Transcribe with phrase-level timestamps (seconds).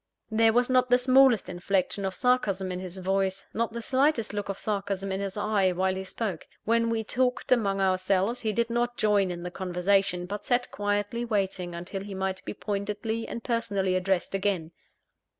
[0.31, 4.49] There was not the smallest inflection of sarcasm in his voice, not the slightest look
[4.49, 6.47] of sarcasm in his eye, while he spoke.
[6.65, 11.23] When we talked among ourselves, he did not join in the conversation; but sat quietly
[11.23, 14.71] waiting until he might be pointedly and personally addressed again.